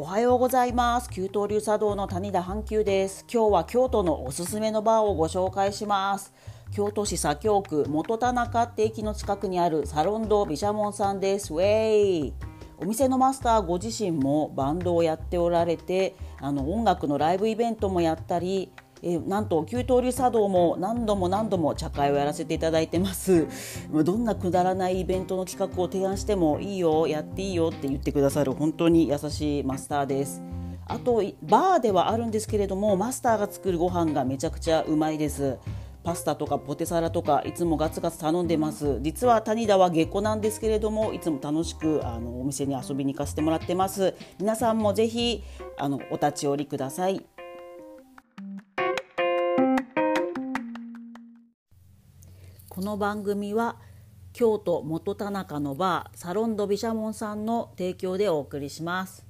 [0.00, 1.10] おはようございます。
[1.10, 3.26] 給湯流茶道の谷田阪急です。
[3.30, 6.32] 今日は京都のおすすめのバーをご紹介します。
[6.74, 11.52] 京都市左京区元田中って駅の近くにあるサロンド毘沙門さんです。
[11.52, 12.32] ウェイ
[12.78, 18.72] お店のマスターご自身もバンドをやっておられてあの音楽のライブイベントもやったり
[19.02, 23.46] えなんと給湯流茶道も何度も何度も茶会をやらせていただいてます。
[23.92, 30.42] どんなくだらないイベントの企画を提案してもいいよやっていいよって言ってくださる本当に優しいマスターです。
[30.86, 35.58] あとバーではあるんですけれどもマスターが作るご飯がめちゃくちゃうまいです。
[36.02, 38.98] パスタとかポテサラとかいつもガツガツ頼んでます。
[39.02, 44.14] 実は谷田は下戸なんですけれどもいつも楽しくあのお店に遊びに行かせてもらってます。
[44.38, 45.42] 皆さんもぜひ
[45.78, 47.24] あのお立ち寄りください。
[52.80, 53.76] この番組は
[54.32, 59.26] 京都元田中のバーサロンドビシャモンさんの提供でお送りします。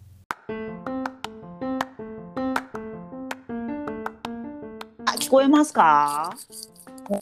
[5.05, 6.33] あ聞こえますか？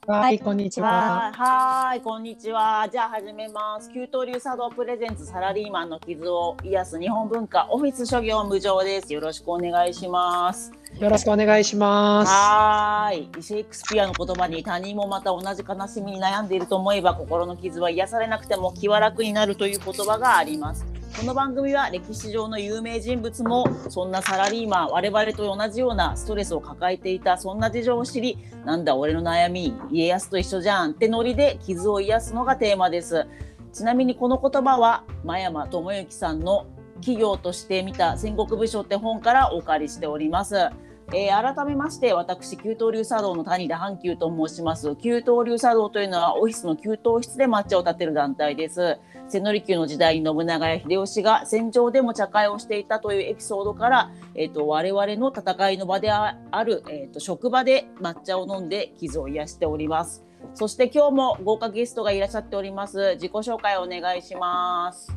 [0.07, 1.33] はい、こんにちは。
[1.33, 2.87] はい、こんにちは。
[2.93, 3.91] じゃあ始めます。
[3.91, 9.11] 給湯流茶道プレゼンツサラリーマンの傷を癒す日本文化オフィス諸行無常です。
[9.15, 10.73] よろしくお願いします。
[10.99, 12.29] よろしくお願いします。
[12.31, 13.31] はい。
[13.43, 20.85] シェイクスピアの言葉に他人もまた同じ悲しみに悩んでいると思えば心の傷は癒されなくても気は楽になるという言葉があります。
[21.17, 33.27] この番組は歴史上の有名人物もそんなサラリーマン我々と同じようなストレスを抱えていたそんな事情を知りなんだ俺の悩み家康と一緒じゃんってノリで傷を癒すのがテーマです。
[33.73, 40.71] ちなみにこの言葉は真山智之さんの企業として見た戦国武将って本からお借りしております。
[41.11, 44.95] えー、改めまして私給湯流茶道の谷田阪急と申します。
[44.97, 48.99] 給湯流茶道というのはオフィスの給湯室で抹茶を立てる団体です。
[49.29, 56.35] 千利休の時代に信長や秀吉が戦場でも茶会をしていたというエピソードから、えーと、我々の戦いの場であ
[56.65, 60.25] る、えーと、職場で抹茶を飲んで傷を癒しております。
[60.55, 63.15] そして今日も豪華ゲストがいらっしゃっております。
[63.15, 65.13] 自己紹介お願いします。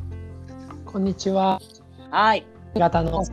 [0.84, 1.60] こんにちは。
[2.10, 2.46] はい。
[2.74, 3.24] 平の。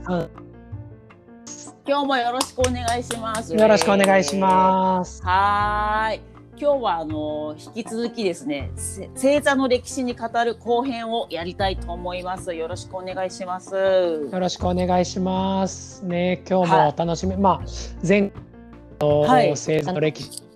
[1.85, 3.53] 今日もよろしくお願いします。
[3.53, 5.23] よろしくお願いします。
[5.23, 6.28] はい。
[6.61, 8.69] 今日はあの引き続きですね
[9.15, 12.53] 星座の歴史に語る後編をやりたいと思います。
[12.53, 13.73] よろしくお願いします。
[13.75, 16.03] よろしくお願いします。
[16.03, 17.61] ね今日も楽しみ、はい、まあ
[18.09, 20.48] 前の星座の歴史、はい、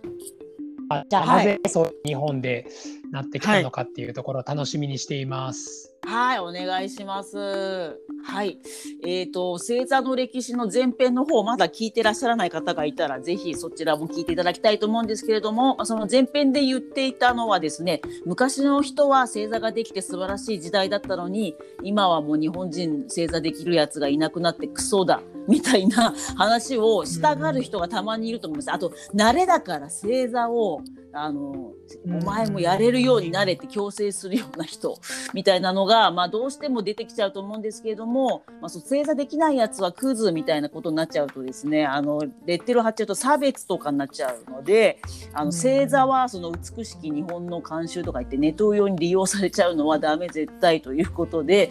[1.09, 2.67] じゃあなぜそう日本で
[3.11, 7.99] なってきたのかっていうところを楽しみにしています、はい、お願いします。
[8.25, 8.57] はい、
[9.05, 28.71] えっ、ー、と星座の歴史の前編の方まだ聞いてらっしゃらない方がいたらぜひそちらも聞いていただきたいと思うんですけれども、その前編で言っていたのはですね、昔の人は星座ができて素晴らしい時代だったのに、今はもう日本人星座できるやつがいなくなってクソだみたいな話をしたがる人がたまにいると思います。
[28.71, 30.81] あと慣れだから星座を
[31.15, 31.73] あの、
[32.05, 34.97] お前もやれるようになれって強制するような人
[35.33, 44.99] みたいなのが、まあ、どうしても出てきちゃうと思うんですけれども、まあ、そう正座できないやつはクズみたいなことになっちゃうとですねあのレッテル貼っちゃうと差別とかになっちゃうので
[45.33, 51.69] あの星座はその美しき日本の慣習とか言ってネトウヨに利用されちゃうのはダメ絶対ということで、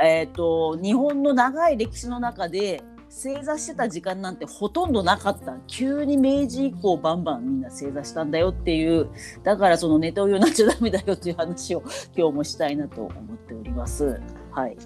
[0.00, 2.82] えーと日本の長い歴史の中で
[3.16, 9.08] 正座してた時間なんてほとんどなかった急に明治以降バンバンみんな正座したんだよっていう
[9.44, 11.84] だからそのネタを言うなっちゃダメだよっていう話を
[12.16, 14.20] 今日もしたいなと思っております。
[14.50, 14.76] はい。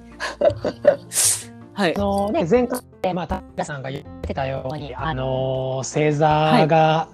[1.72, 1.96] はい。
[1.96, 7.08] あのね前回まあ田さんが言ってたようにあの正座が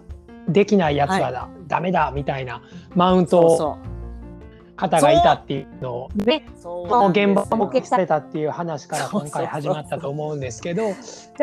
[0.48, 2.60] できないやつはだ、はい、ダメだみたいな
[2.97, 3.78] マウントを。
[4.78, 6.44] そうそう方がいたっていうのをね。
[6.64, 10.96] の現場を目撃されたっていう話から今回始まったと思うんですけどやっ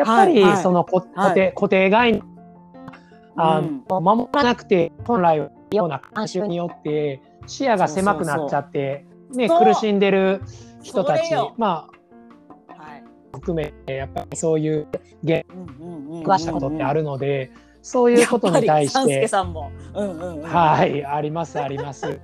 [0.04, 2.22] ぱりその固定,、固定概念
[3.36, 10.42] あ、うん、守らなくて本来ような慣習によって視野が狭くなっちゃってね、苦しんでる
[10.82, 11.88] 人たちま
[12.68, 14.86] あ、はい、含めてやっぱりそういう
[15.24, 15.46] 現
[16.22, 17.50] 詳したことってあるので。
[17.84, 22.20] そういうことに対して、はい、ありますあります。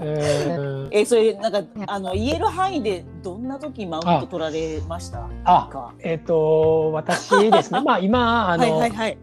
[0.00, 5.28] えそれなんかあの言える範囲でどんな時マウント取られました？
[5.44, 9.18] あえっ、ー、と私ですね まあ今あの、はいはいはい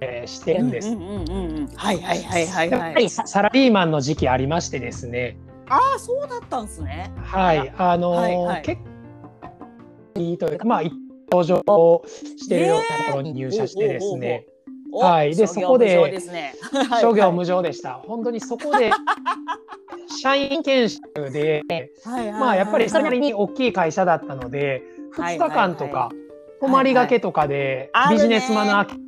[0.00, 0.88] えー、してるんです。
[0.88, 3.08] はいはいはいはいはい。
[3.08, 5.38] サラリーマンの時期ありましてですね。
[5.68, 7.10] ああそうだったんですね。
[7.22, 8.82] はいあの、はいはい、結
[10.14, 10.82] 構いいというかまあ
[11.30, 14.46] 登場してるようなところに入社してですね。
[14.92, 16.54] はい、でそこで、ね、
[17.00, 18.00] 商業無常でした。
[18.06, 18.90] 本当にそこで
[20.20, 21.62] 社員研修で、
[22.04, 24.82] はいはい、まあやっぱりそれなりに大きい会社だったので、
[25.16, 26.10] 2日間とか
[26.60, 29.06] 泊まりがけとかでビジネスマナー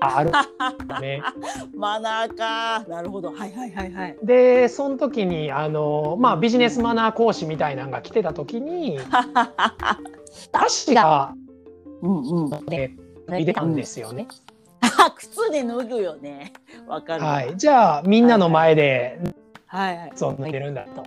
[0.00, 0.30] ある
[1.00, 1.22] ね。
[1.74, 2.84] マナーか。
[2.88, 3.32] なるほど。
[3.32, 4.16] はいはいはいはい。
[4.22, 8.98] で、その時にあのまあビジネスマナー講師みたいなのが来てた時に、
[10.52, 11.34] 足が
[12.02, 12.92] うんうんで
[13.28, 14.28] 見てたんですよね。
[15.16, 16.52] 靴で脱ぐよね。
[16.86, 17.24] わかる。
[17.24, 17.56] はい。
[17.56, 19.34] じゃあみんなの前で、はいはい、
[20.14, 21.02] そう脱いでるんだと。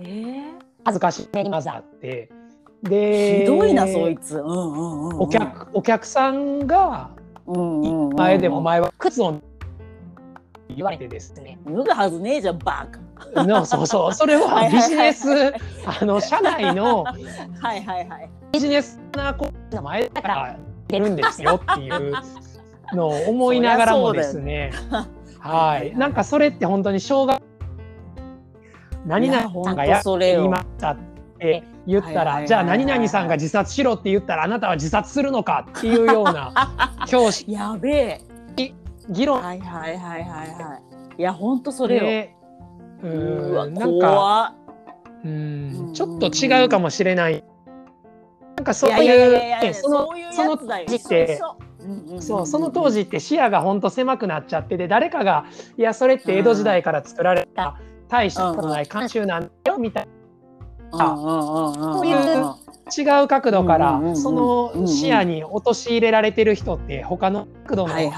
[0.00, 0.42] えー、
[0.84, 2.30] 恥ずかしいまずあって。
[2.82, 4.38] で、ひどいなそいつ。
[4.38, 7.10] うんうんうん、お客お客さんが
[8.16, 9.40] 前でもお前は靴を
[10.68, 11.58] 言われてですね。
[11.66, 13.00] 脱ぐはずねえじゃんバカ。
[13.44, 15.28] のそうそうそれはビジネス
[15.84, 17.14] あの社内のは
[17.76, 22.12] いはいはいビジネスな子の前だから出るんですよっていう
[22.94, 24.72] のを思いながらもですね。
[25.38, 27.40] はいなんかそれって本当に小学
[29.06, 30.96] 何々さんがやりましたっ
[31.38, 36.52] て言ったら、じゃあ何々さんが自殺しろって言ったらあなたは自殺するのかっていうような
[37.08, 38.20] 教師やべえ。
[39.10, 39.42] 議論。
[39.42, 40.80] はいはいはいはいは
[41.18, 41.20] い。
[41.20, 42.36] いや本当それよ、ね、
[43.02, 44.54] うんなんか
[45.24, 47.44] うんちょっと違うかもしれない。
[48.56, 51.40] なんかそういうそのその時って
[52.20, 55.46] そうその当時って視野が本当狭くなっちゃってて誰かが
[55.78, 57.78] いやそれって江戸時代から作られた
[58.10, 60.08] 大したことない慣習なんだよみたい
[60.92, 61.16] な。
[61.16, 62.16] そういう
[62.90, 68.10] 違う角度からその視野に陥れられてる人って他の角度のない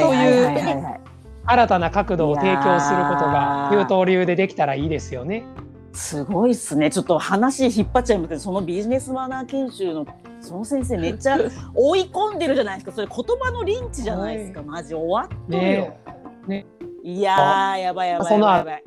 [0.00, 1.00] そういう
[1.46, 5.44] 新たな角度を提供することが流刀流でできたらいいですよね。
[5.92, 6.90] すごいっすね。
[6.90, 10.06] ちょっと話引っ張っちゃいますけど、そのビジネスマナー研修の
[10.40, 11.38] その先生めっちゃ
[11.74, 12.92] 追い込んでるじゃないですか。
[12.92, 14.62] それ言葉のリンチじゃないですか。
[14.62, 15.94] マジ終わっとるよ。
[16.46, 16.46] ね。
[16.46, 16.66] ね、
[17.02, 18.82] いややばいやばいやばいやばい。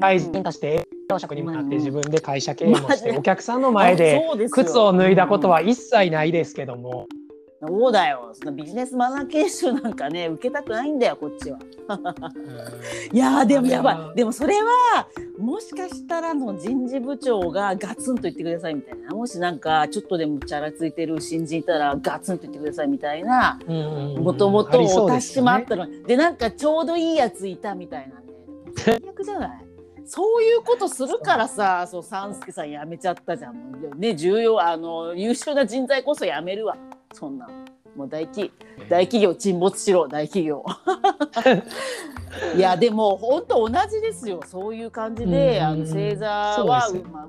[0.00, 7.06] 大臣として営業職にもなって自分で会社経営もしてお客さんの前で靴を脱いだことは一切ないですけども。
[7.58, 8.32] そうだよ。
[8.34, 11.58] そのビジネスマナー研修なんかね受けたくないんだよこっちは。
[13.12, 14.16] いやでもやばい。
[14.16, 15.08] でもそれは
[15.38, 28.16] もしかしたらの人事部長がガツンと言ってくださいみたいなもしなんかちょっとでもチャラついてる新人いたらガツンと言ってくださいみたいなもともとお達しもあったので,、でなんかちょうどいいやついたみたいな。
[28.16, 28.22] ね
[28.76, 29.50] 最悪じゃない？
[30.04, 33.80] そういうことするからさそう三助さん辞めちゃったじゃん。
[33.96, 36.76] ね重要あの優秀な人材こそ辞めるわ
[37.16, 37.48] そんな。
[37.96, 38.52] もう大企
[38.90, 40.62] 大企業沈没しろ大企業。
[42.54, 44.40] いやでも本当同じですよ。
[44.46, 47.28] そういう感じで、あの星座は、まあ、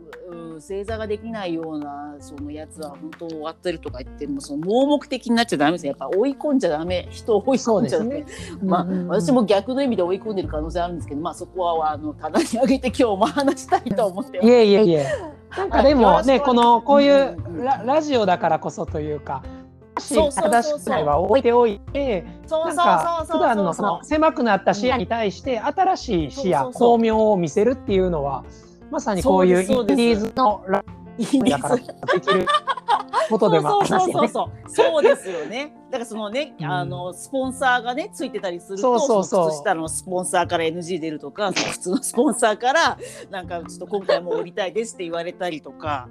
[0.55, 7.07] 星座ができないようなそのやつは本当終わってるとか言ってもその盲目的になっちゃダメですやっぱ追い込んじゃダメ。
[7.09, 8.25] 人を追い込んじゃダメ、ね、
[8.61, 14.39] まあ、私も逆の意味で追い込んでる可能性あるんですけどまあそこはあの棚に上げて今日も話したいと思って。
[14.39, 14.49] ます。
[14.49, 15.07] いえいえいえ。
[15.55, 19.43] なんかでもねこのこういうララジオだからこそというか
[19.99, 28.43] し正しくないは置いておいてなんか普段のその狭くなった視野に対して新しい視野巧妙を見せるっていうのは
[28.91, 30.83] まさにこういうインディーズのラ
[31.19, 31.83] ジオだからで
[32.21, 32.47] きる
[33.29, 34.29] ことでもありますよね。
[34.67, 35.73] そうですよね。
[35.89, 42.97] だからそのね、うん、あのスポンサーがねついてたりすると、そうそう靴下のスポンサーから NG 出るとか、普通のスポンサーから
[43.29, 46.09] なんかちょっと今回も売りたいですって言われたりとか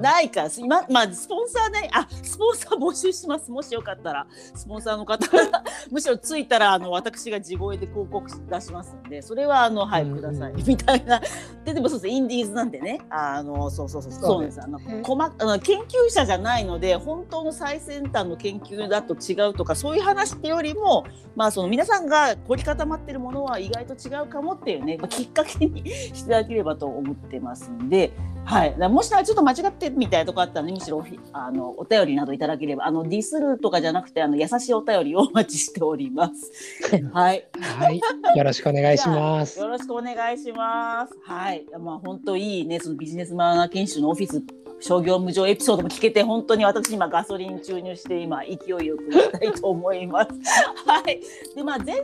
[0.00, 3.50] ないか今まあスポンサーね、あスポンサー募集します。
[3.50, 5.26] もしよかったらスポンサーの方
[5.90, 11.20] むしろついたらあの私が地声で広告出しますんで、それはあのはいくださいみたいな。
[11.64, 14.62] ででもそうですインディーズなんでね、あのそうそうそうそうです。
[14.62, 28.12] あの細あの研究者じゃないので本当の最先端の研究だと違うとかそういう話ってよりも、まあ、その皆さんが凝り固まってるものは意外と違うかもっていうね、まあ、きっかけに していただければと思ってますんで、
[28.44, 36.52] はい、もしちょっと間違ってみたいなとこあったら、ね、むしろあのお便りなどいただければあのディスるとかじゃなくてあの優しいお便りをお待ちしております。
[37.12, 38.00] はい、はい、
[38.36, 39.58] よろしくお願いします。
[39.60, 41.14] よろしくお願いします。
[41.24, 44.42] はい、まあ本当いいねそのビジネスマナー研修のオフィス
[44.80, 50.30] 商業無常エピソードも聞けて本当に私今ガソリン注入して今勢いよくいきたいと思います。
[50.86, 51.20] はい。
[51.54, 51.96] でまあ前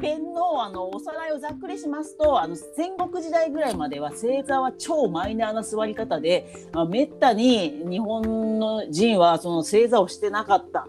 [0.00, 10.86] 編のあのおさらいをざっくりしますとあの戦国時代ぐらいまでは星座は超マイナーな座り方で、まあ、めったに日本の人はその星座をしてなかった。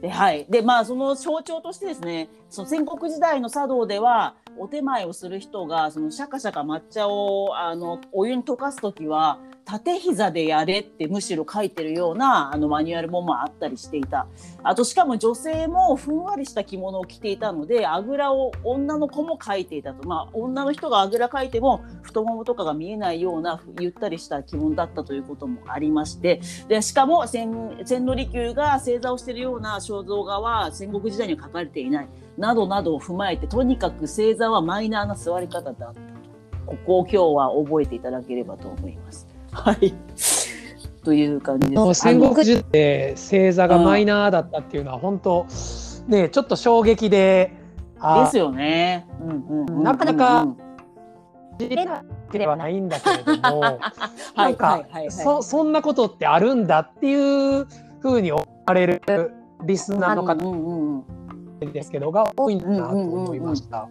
[0.00, 14.26] ではい、でまあその象徴としてですねその戦国時代の茶道ではお手前をする人がそのシャカシャカ抹茶をあのお湯に溶かす時は縦膝でやれってむしろ書いてるようなあのマニュアルもまああったりしていた。
[14.62, 20.06] あとしかも女性もふんわりした着物を着ていたのであぐらを女の子も書いていたと。
[20.06, 26.40] まあ女の人があぐらかいても太ももとかが見えないようなゆったりした着物だったということもありまして。
[26.68, 27.50] でしかも千
[27.84, 32.08] 利休が正座をしているような肖像画は戦国時代には書かれていない。
[32.36, 35.94] などなどを踏まえてとにかく正座はマイナーな座り方だった
[36.66, 39.31] ここを今日は覚えていただければと思います。
[39.52, 39.94] はい。
[41.04, 42.00] という感じです。
[42.00, 45.46] 戦国時代で星座がマイナーだったっていうのは本当
[46.06, 47.54] ねちょっと衝撃で。
[47.96, 49.06] ですよね。
[49.20, 50.46] うんうん、なかなか
[51.58, 53.60] 知れなくではないんだけれども、
[54.34, 57.14] なんか、そそんなことってあるんだってい
[57.60, 57.66] う
[58.00, 59.32] ふうに思われる
[59.64, 63.88] リスナーの方ですけどが多いんだなと思いました。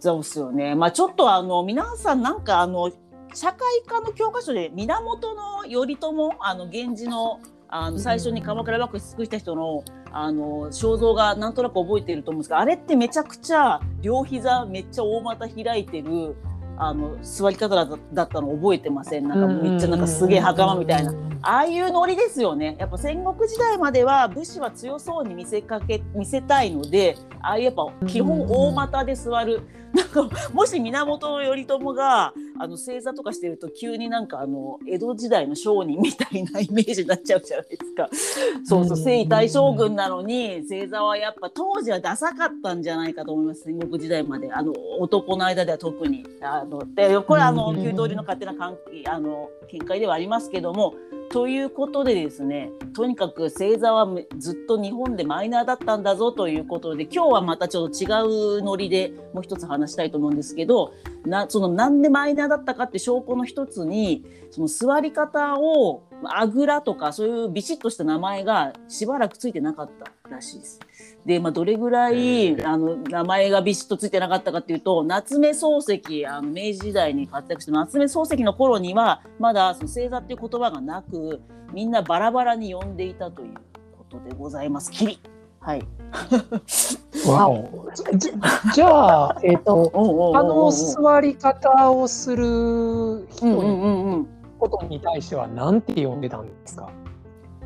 [0.00, 0.74] そうですよね。
[0.74, 2.90] まあちょっとあの皆さんなんかあの
[3.34, 5.34] 社会科の教科書で源
[5.64, 6.08] 頼朝
[6.40, 7.40] あの源氏の
[7.72, 16.34] あの最初に鎌倉幕府救った人のあの肖像がなんとなく覚えてると思うんですがあれってめちゃくちゃ両膝めっちゃ大股開いてる
[16.76, 19.28] あの座り方だったの覚えてません？
[19.28, 21.14] なんかめっちゃなんかすげえ袴みたいな。
[21.42, 22.76] ああいうノリですよね。
[22.78, 29.62] やっぱ戦国時代までは武士は強そうに見せかけ見せたいのでああいうやっぱ基本大股で座る。
[30.00, 38.08] なんかもし源頼朝があの正座とかしてると急になんかあの江戸時代の商人みたいなイメージになっちゃうじゃないですか。
[38.64, 46.24] そうそう征夷大将軍なのに正座はやっぱ当時はダサかったんじゃないかと思います戦国時代まであの男の間では特に。
[46.42, 50.94] あのでこれはあの旧通りの勝手な関係あの見解ではありますけども
[51.30, 54.06] ということでですねとにかく星座は
[54.36, 58.06] ずっと日本でマイナーだったんだぞということで今日はまたちょっと違
[58.58, 60.92] うノリでもう一つ話したいと思うんですけど
[61.24, 69.90] なそのなんでマイナーだったかって証拠の一つにその座り方をあぐらとかそういうビシッとした名前がしばらくついてなかっ
[70.24, 70.80] たらしいです。
[71.24, 81.40] で、まあ、どれぐらいあの名前がビシッとついてなかったかっていうと夏目漱石あの明治時代に活躍した夏目漱石の頃にはまだその星座っていう言葉がなく
[81.72, 83.54] みんなバラバラに呼んでいたという
[83.98, 84.90] ことでございます。
[84.90, 85.20] きり
[85.60, 85.82] はい。
[88.16, 88.32] じ
[88.74, 94.24] じゃあ、 えっ、ー、と、あの座り方をする人の
[94.58, 96.88] ことに対しては、なんて呼んでたんですか？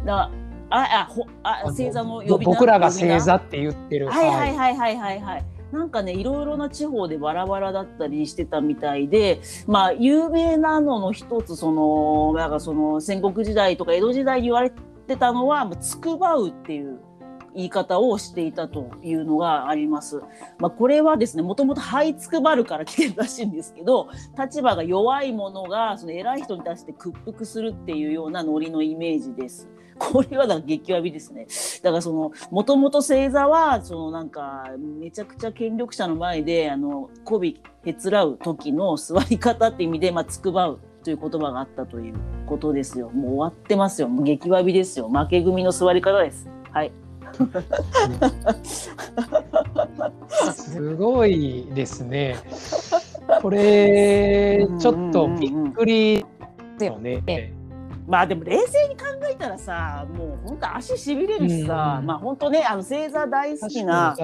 [0.05, 0.31] だ
[0.75, 4.09] ああほあ星座の呼び僕らが星座って言ってる。
[4.09, 4.27] はい。
[4.27, 5.45] はいはいはいはいはい。
[5.71, 14.71] なんかねいろいろな地方でバラバラだったりしてたみたいでまあ有名なのの一つそのなんかその戦国時代とか江戸時代に言われ
[15.09, 17.01] てたのはつくばうっていう
[17.55, 20.23] 言い方をしていたというのがあります。
[20.59, 29.69] まあ、これはですねもともと「這いつくばる」から来てるらしいんですけど立場が弱い者がその偉い人に対して屈服するっていうようなノリのイメージです。
[29.99, 31.47] これはだ激わびですね。
[31.83, 42.15] だからそのもともと星座はそのなんかめちゃくちゃ権力者の前であの媚びへつらう時の座り方って意味でまあつくばうという言葉があったという
[42.47, 43.11] ことですよ。
[43.11, 44.09] もう終わってますよ。
[44.09, 45.09] もう激わびですよ。
[45.09, 46.49] 負け組の座り方です。
[46.73, 46.93] はい。
[50.55, 52.37] すごいですね。
[53.43, 56.25] これちょっとびっくりで
[56.79, 57.23] すよね。
[58.07, 64.17] まあでも冷静に考えたらさもう本当足しびれるしさ、うん、まあ本当ねあの星座大好きな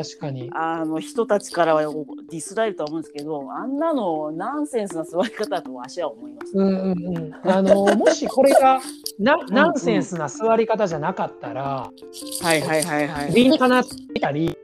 [0.53, 8.81] あの人たちからはディスられるとは思うんですけどあんなのナンセンスな座り方だと私は思います、うんうんあのもしこれが
[9.19, 11.91] なナンセンスな座り方じゃなかったら、
[12.43, 14.57] はいはいはいはい、理にかなってたり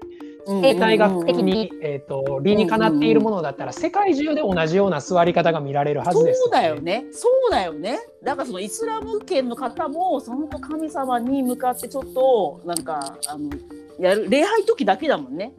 [0.46, 7.04] 生態学的に、えーと、理にかなっているものだったら、世界中で同じような座り方が見られるはずです、ね、そうだよね。
[7.12, 7.98] そうだよね。
[8.22, 13.50] だからそのイスラム圏の方もその神様に向かってちょっとなんかあの
[13.98, 15.52] やる礼拝時だけだもんね。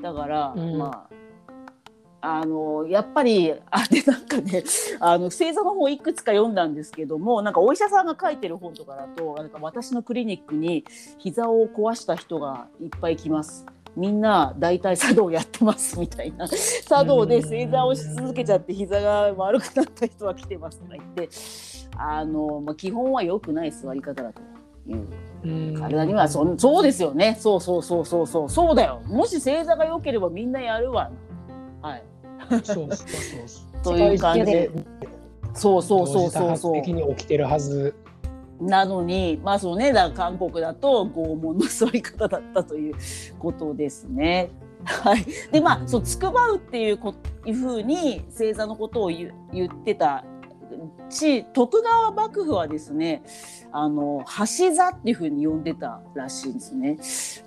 [0.00, 1.14] だから、うん、まあ
[2.24, 4.62] あのやっぱりあれなんかね
[5.00, 10.84] あの星座の本いくつか読んだんですけどもなんかお医者さんが書いてる本とかだとなんか私のクリニックに
[11.18, 16.48] 膝を壊した人がいっぱい来ますみんな大体茶道やってますみたいな。
[16.88, 21.28] 茶道で正座をし続けちゃって膝が悪くなった人は来てますとか言って
[21.96, 24.40] あの、まあ、基本は良くない座り方だと
[24.90, 25.78] いう。
[25.78, 27.36] 体にはそそうですよね。
[27.38, 29.02] そうそうそうそうそうそうだよ。
[29.06, 31.10] もし正座が良ければみんなやるわ。
[31.82, 32.04] はい。
[32.48, 33.82] そうそうそう。
[33.82, 34.70] という感じで。
[35.54, 36.74] そうそうそうそうそう。
[36.74, 37.94] 的に起きてるはず
[38.66, 42.94] なのに、まあそのね、だ韓国だと拷問の座り方だったという
[43.38, 44.50] ことですね。
[44.84, 47.14] はい、でまあそうつくばうっていうこ
[47.46, 50.24] いうふうに星座のことを言言ってた
[51.10, 53.22] ち徳川幕府はですね
[53.72, 56.98] あの橋座っていうふうに呼んでたらしいんですね。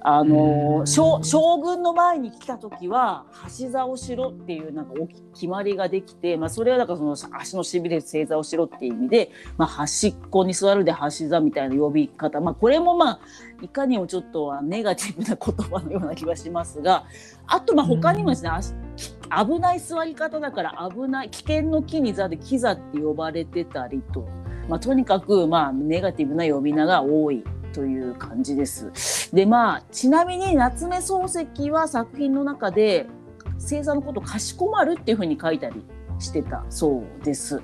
[0.02, 1.22] あの将
[1.62, 3.26] 軍の前に来た時は
[3.60, 4.94] 橋座をしろっていうなんか
[5.34, 13.20] 決まりができて、まあ、それはだからその足のしびれ正座をしろっていう意味で、まあ、端っこに座るで橋座みたいな呼び方、まあ、これもまあ
[13.62, 17.06] いかにもちょっとはネガティブな言葉のような気がしますが
[17.48, 18.50] あとまあ他にもですね、
[19.30, 24.28] 危ない座り方だから危ない危険の木に座でキ座って呼ばれてたりと。
[24.68, 29.36] まあ、とにかく、まあ、ネガティブな呼び名が多いという感じです。
[29.36, 33.06] でまあちなみに夏目漱石は作品の中で
[33.56, 35.84] 星座のことをかしこまるっていうふうに書いたり
[36.20, 37.62] してたそうです。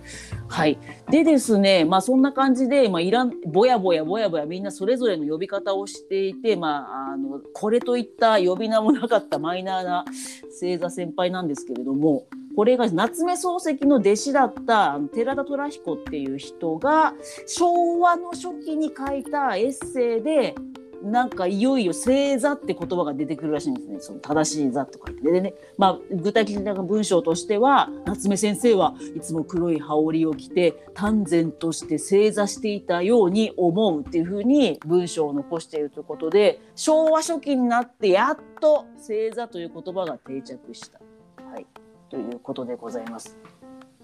[0.47, 0.77] はい。
[1.09, 10.05] でですね、まあそんな感じで、まあいらん、ぼやぼやぼやぼやみんなそれぞれの呼び方をしていて、まあ、あの、これといった呼び名もなかったマイナーな
[10.49, 17.13] 星座先輩なんですけれども、これが夏目漱石の弟子だった寺田虎彦っていう人が
[17.47, 20.55] 昭和の初期に書いたエッセイで
[21.03, 23.99] なんかいよいよ正座って言葉が出てくるらしいんですね。
[23.99, 25.31] その正しい座とか言って。
[25.31, 40.99] でね、まあ具体的な文章としては、夏目先生はいつも黒い羽織を着て、丹前として正座していたように思うっていうふうに文章を残しているということで、昭和初期になってやっと正座という言葉が定着した。
[41.43, 41.65] はい。
[42.09, 43.37] ということでございます。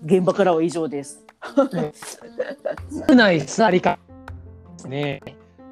[0.06, 1.26] 現場からは以上です。
[3.08, 4.00] 少ない座りか
[4.78, 5.22] ですね。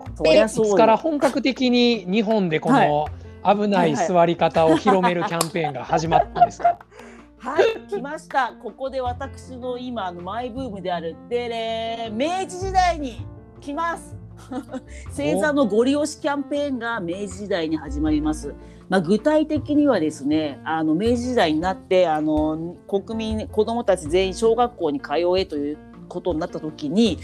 [0.06, 3.08] いつから本格的に日本でこの
[3.44, 6.80] 危ない座り方を広めるキャンペーンが始まったんですか、
[7.38, 8.54] はい、来ました。
[8.62, 13.26] ここで私の今のマイブームであるでれ明治時代に
[13.62, 14.16] 来ます。
[15.16, 18.54] 星座のご利用しキャンペーンが明治時代に始まります。
[18.90, 27.18] まあ、具体的にはですねあの明治時代になってあの国民子どもたち全員小学校に通えということになった時に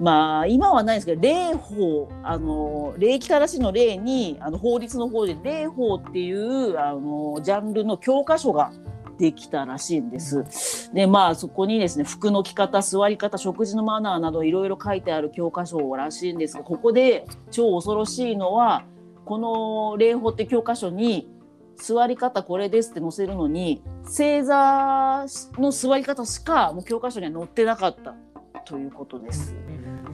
[0.00, 8.72] まあ今はないですけど霊法あの礼儀正しの礼にあの法律の方で霊法っていうあのジャンルの教科書が
[9.18, 10.92] できたらしいんです。
[10.94, 18.84] でまあそこにですね服の着方座り方食事のマナーなどいろいろ書いてある教科書らしいんですがここで超恐ろしいのは
[19.24, 21.28] この霊法って教科書に
[21.76, 25.26] 座り方これですって載せるのに正座
[25.58, 28.14] の座り方しかもう教科書には載ってなかった
[28.64, 29.54] ということです。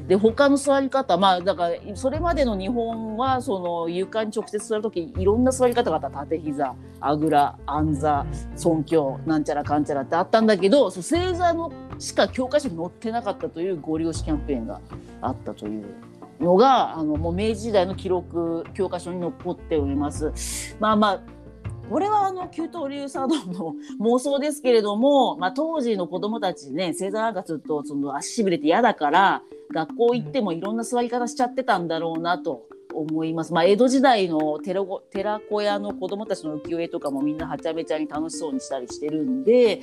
[0.06, 14.80] で他の座り方まあだからそれまでの日本はその床に直接座る時いろんな座り方があった縦膝あぐら安座尊教なんちゃらかんちゃらってあったんだけどそ正座のしか教科書に載ってなかったというご利用しキャンペーンが
[15.22, 15.84] あったという
[16.38, 20.76] のがあのもう明治時代の記録教科書に残っております。
[20.80, 21.20] まあまあ
[21.90, 29.42] これはあの給湯流茶道の妄想ですけれども、 まあ、当時の子供たちね星座なんかちょっとその足しびれて嫌だから
[29.72, 33.52] 学校行ってもいろんな座り方しちゃってたんだろうなと思います。
[33.52, 39.80] まあ、江戸時代の寺寺子屋の子供たちの浮世絵とかもみんなはちゃめちゃに楽しそうにしたりしてるんで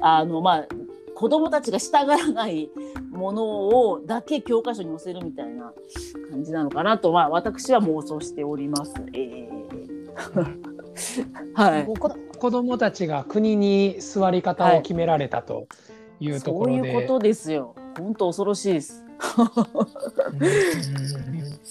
[0.00, 0.68] あのまあ
[1.14, 2.70] 子供たちが従わない
[3.10, 3.44] もの
[3.90, 5.72] をだけ教科書に載せるみたいな
[6.30, 8.94] 感じなのかなと、まあ、私は妄想しております。
[9.14, 10.69] えー
[11.54, 15.66] はい、子供たちが国に座り方を決められたと
[16.20, 17.74] いうところで、はい、そういうことですよ。
[17.98, 19.04] 本当恐ろしいです。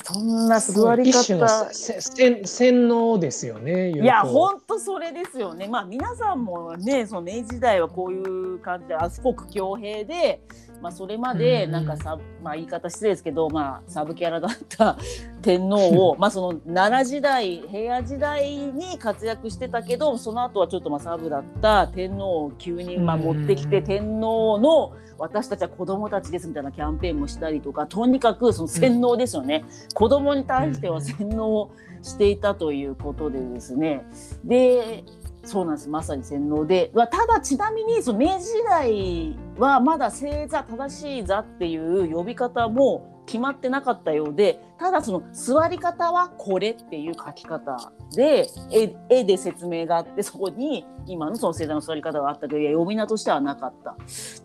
[0.03, 1.71] そんな座り方。
[1.71, 5.67] 洗洗脳ですよねいや本当それですよね。
[5.67, 10.41] まあ皆さんもねその明治時代はこういう感じであすごく強兵で
[10.81, 14.97] まあ、それまでなんかさ、まあ、言い方失礼ですけど、まあ、サブキャラだった
[15.41, 34.05] 天皇をまあその奈良時代平安時代に活躍してたけどその後はちょっとまあサブだった天皇を急にまあ持ってきて天皇の私たちは子供たちですみたいなキャンペーンもしたりとかとにかくその洗脳ですよね、うん、子供に対しては洗脳していたということでですね。
[34.43, 35.03] で
[35.49, 35.89] そうなんです。
[35.89, 36.91] まさに洗脳で。
[36.93, 53.95] ただちなみにその明治時代はまだ正座正しい座っていう呼び方も決まってなかったようでただその座り方はこれっていう書き方で絵で説明があってそこに今のその正座の座り方があったけど読み名としてはなかった。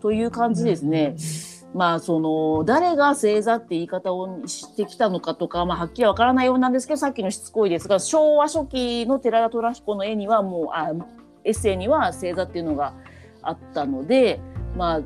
[0.01, 1.15] という感じですね。
[1.75, 10.93] まあその誰が正座って言い方をしてきたのかとか、まあ、はっきりわからないようなんですけどさっきのしつこいですが昭和初期の寺田虎彦の絵にはもうあ
[11.43, 12.93] エッセイには正座っていうのが
[13.41, 14.39] あったので、
[14.77, 15.01] まあ、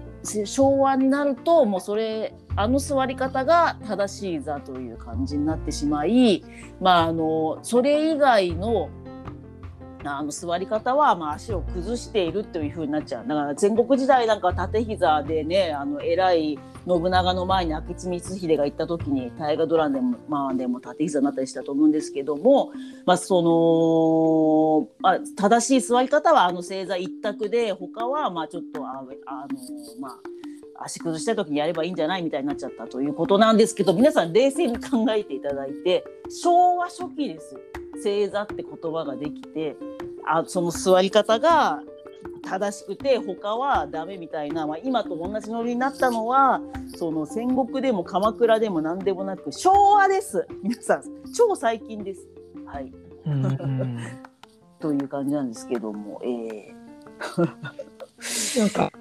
[0.45, 6.43] 昭和になるともうそれあの座り方が正しい座という感じになってしまい、
[6.79, 8.89] まあ、あのそれ以外の
[10.03, 13.27] あの座り方はまあ足を崩しているというふうになっちゃう。
[13.27, 22.71] だから戦国時代なんか縦膝でねあの偉い信長の前に明智光秀が行った時に大河ドラマでも,、まあ、でも縦膝になったりしたと思うんですけども、
[23.05, 29.07] まあ、そのあ正しい座り方はあの正座一択で他はまあちょっとああの
[29.99, 30.19] まあ
[30.81, 37.57] 足崩した時にやればいいんじゃないみたいになっちゃったということなんですけど皆さん冷静に考えていただいて昭和初期です
[38.01, 39.75] 正座って言葉ができて
[40.25, 41.81] あその座り方が
[42.41, 46.61] 正しくて他はダメみたいな、まあ、今と同じノリになったのは
[46.95, 50.47] その戦国でも鎌倉でも何でもなく昭和です。
[50.63, 52.27] 皆さん超最近です。
[52.65, 52.91] はい、
[54.79, 56.73] という感じなんですけども、えー、
[58.59, 58.91] なんか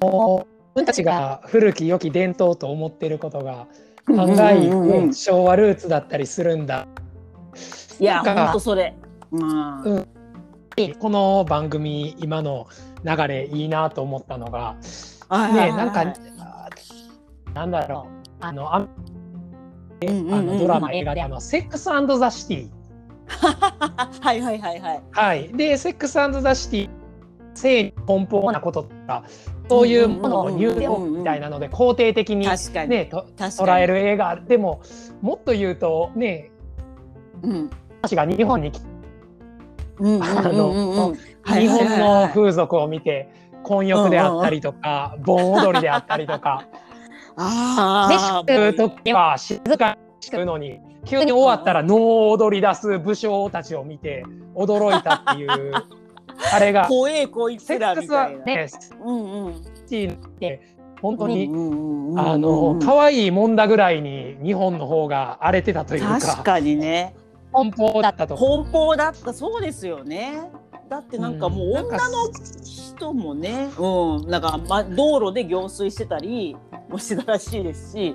[0.00, 3.66] もう自分たちが古き良き伝統と思ってることが
[4.08, 6.86] 案外、昭和ルーツだったりするんだ。
[8.00, 8.94] いや本当それ。
[9.32, 10.08] うん、うん。
[10.98, 12.68] この番組今の
[13.04, 14.76] 流れいいなと思ったのが、
[15.52, 16.04] ねなんか
[17.54, 18.16] なんだろう。
[18.40, 18.86] あのあ
[20.00, 22.70] のドラマ映画であの「セックスザ・シティ」
[24.20, 25.02] はいはいはいはい。
[25.10, 26.90] はい、で「セックスザ・シティ」
[27.56, 29.24] 性に奔放なこととか
[29.68, 34.36] そういうものを入力みたいなので肯定的に,、ね、と捉える映画。
[34.36, 34.82] でも
[35.22, 36.50] もっと言うとね、
[37.42, 38.96] うん、私が日本に来て
[39.98, 43.28] 日本の風俗を見て
[43.62, 46.64] 混浴であったりとか、 盆踊りであったりとか。
[47.36, 48.44] ああ。
[48.44, 55.72] で、時は静かにしてるのに、急に終わったら能を踊り出す武将たちを見て驚いたっていう。
[56.52, 56.86] あれが。
[56.86, 58.44] 怖えこいつらみたいな。
[58.44, 58.68] ね、
[59.02, 59.54] うんうん。
[61.00, 61.50] 本当に、
[62.16, 66.18] あの可愛いもんだぐらいに日本の方が荒れてたというか。
[66.18, 67.14] 確かにね。
[67.56, 68.36] 奔放だったと。
[68.36, 69.32] 奔放だった。
[69.32, 70.50] そうですよね。
[70.88, 72.30] だってなんかもう女の
[72.64, 76.56] 人もね、うん、なんか、ま、道路で行水してたり
[76.88, 78.14] もしてたらしいですし、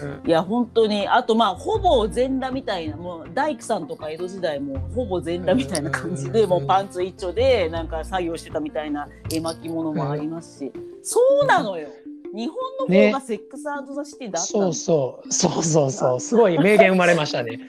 [0.00, 11.88] うん、いや本当にあとまあほぼ全裸みたいなもう大工さんとか江戸時代もほぼ全裸みたいな感じで、もうパンツ一丁でなんか作業してたみたいな絵巻物もありますし、そうなのよ。
[12.34, 12.56] 日本
[12.88, 15.32] の方がセックスアドザシティだった、ね、そうそう。
[15.32, 16.20] そうそうそう。
[16.20, 17.60] すごい名言生まれましたね。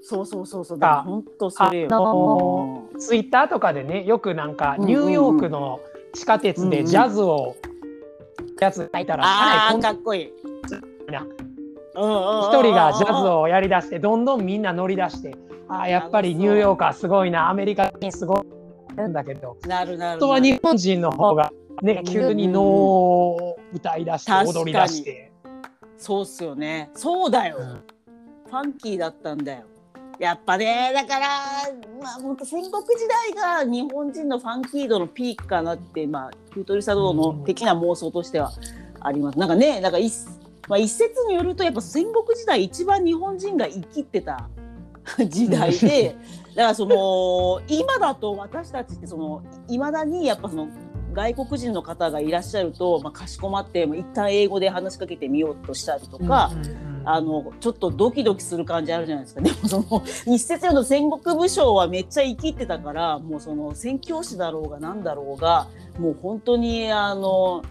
[0.00, 0.78] そうそうそうそう。
[0.78, 2.88] だ本当それよ。
[3.00, 5.80] ツイッターとかでねよくなんかニューヨークの
[6.14, 7.56] 地下鉄でジャズを
[8.60, 10.32] やついたら、ああかっこいい。
[10.64, 10.78] 一
[12.62, 15.34] 人がジャズをやりだしてどんどんみんな乗り出して
[15.68, 17.50] ああやっぱりニューヨーカーすごいな。
[17.50, 19.02] アメリカにすごい。
[19.02, 19.56] んだけど。
[19.66, 25.32] なるなる本当は日本人の方がね、急に能を歌い出して踊り出して。
[25.96, 26.90] そうっすよね。
[26.94, 27.66] そうだよ、うん、
[28.48, 29.64] ファンキーだったんだよ。
[30.18, 31.28] やっぱね、だから、
[32.02, 38.52] まあ、本当戦国時代が日本人のファンキー度のピークかなって、まあ、キュートリサドの的な妄想としては
[39.00, 39.38] あります。
[39.38, 40.12] なんかね、なんか一、
[40.68, 44.48] まあ、一説によると、やっぱ戦国時代一番日本人が生きてた
[45.28, 46.16] 時代で、
[46.56, 50.68] だからその、今だと私たちってその、いまだにやっぱその、
[51.12, 59.40] 外国人の方がいらっしゃると、まあ、かしこまって一旦英語で話しかけてみようとしたりとか、うんうんうん、あのちょっとドキドキする感じあるじゃないですか。
[59.40, 60.02] でもその
[60.34, 65.66] 一説の戦国武将はめっちゃ生きてたからもうその宣教師だろうが何だろうが
[65.98, 67.62] もう本当にあの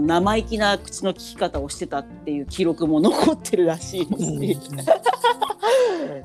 [0.00, 4.58] 生意気な口の利き方をしてたっていう記録も残ってるらしいですし。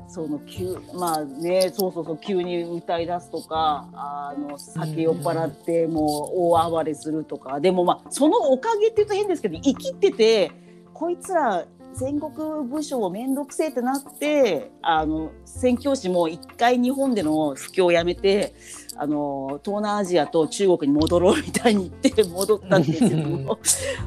[0.08, 10.50] その急まあねそうそうそう急に歌い出すとかあの酒酔っ払ってもう大暴れするとかでもまあそのおかげって言うと変ですけど生きてて
[10.92, 12.32] こいつら戦国
[12.68, 18.54] 武将面倒くせえってなってあの宣教師も一回日本での布教をやめて
[19.00, 23.58] あの東南アジアと中国に戻ろうみたいに言って戻ったんですけども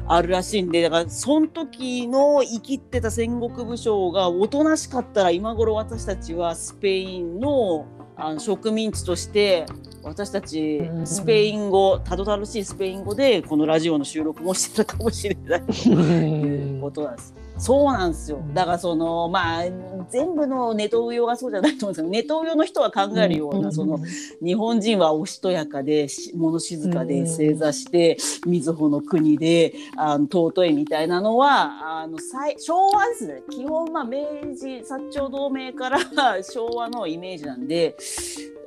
[0.06, 9.64] あるらしいんでだからその時の生きてた戦国武将がおとなしかったら今頃私たちはスペインのあの植民地として
[10.02, 17.41] 私たちスペイン語たどたどしいスペイン語でこのラジオの収録もしてたかもしれないということなんです。
[17.62, 18.42] そうなんですよ。
[18.52, 19.62] だからそのまあ
[20.10, 24.00] 全部のネトウヨがそうじゃないと思うんですけど、ネトウヨの人は考えるような、その
[24.42, 32.18] 日本人はおしとやかで物静かで正座して瑞穂の国であの尊いみたいなのはあの
[32.58, 33.44] 昭和ですね。
[33.48, 34.24] 基本まあ明
[34.58, 36.00] 治薩長同盟から
[36.42, 37.96] 昭和のイメージなんで。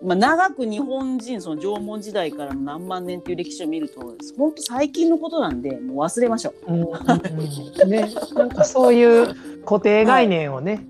[0.05, 4.01] まあ、長く日本人その縄文時代からの何万年という歴史を見ると
[4.37, 6.73] 本当最近のことなんでもう忘れましょう。
[6.73, 10.83] うんうん、ね、なんかそういう固定概念をね、はい、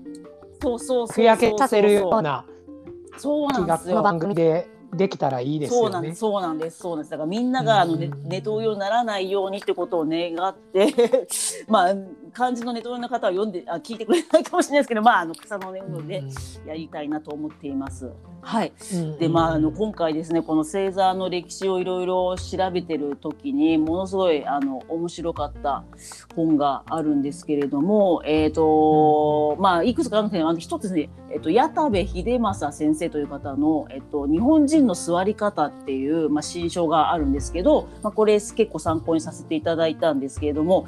[0.62, 2.44] そうそうふやけさせるような
[3.16, 4.02] そうなんですよ。
[4.02, 6.14] 番組でできたらいいですよね。
[6.14, 6.78] そうなんです。
[6.78, 7.10] そうなんです。
[7.10, 11.26] だからみんながあのネネトウヨにならないようにってことを願って
[11.68, 11.94] まあ
[12.36, 16.22] 漢字のネトウヨの方は読んであ聞いてくれないかもしれないですけど、まああの草の根運で
[16.66, 18.12] やりたいなと思っています。
[18.42, 18.72] はい。
[19.18, 25.82] でまああの今回ですねこの星座の歴史をいろいろ調べてる時にものすごいあの面白かった
[26.34, 40.86] 本があるんですけれども、えっ、ー、とまあいくつかあるんですけど、一つね、えっ、ー、と矢田部秀正先生という方のえっ、ー、と日本人の座り方っていう、まあ、新書があるんですけど、まあ、これ結構参考にさせていただいたんですけれども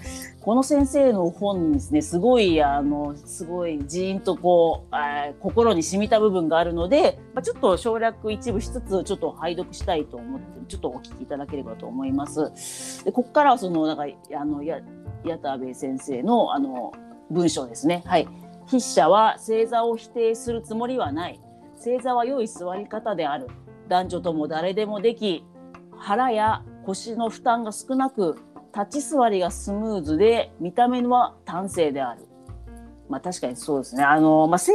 [0.49, 13.05] この先生の本にですねすごいあのすごいジーンとこう、えー、心に染みた部分があるので、まあ、ちょっと省略一部しつつちょっと拝読したいと思ってちょっとお聞きいただければと思います。
[13.05, 14.05] でここからはそのなんか
[14.37, 14.81] あのや
[15.25, 16.93] 矢田部先生のあの
[17.31, 18.03] 文章ですね。
[18.07, 18.29] はい
[18.67, 21.41] 筆者は星座を否定するつもりはない。
[21.77, 23.49] 星座は良い座り方である。
[23.89, 25.43] 男女とも誰でもでき
[25.97, 28.39] 腹や腰の負担が少なく
[28.77, 32.29] 立ち座りがスムーズで見た目は端正である。
[33.09, 34.05] まあ確かにそうですね。
[34.05, 34.73] あの、まあ、星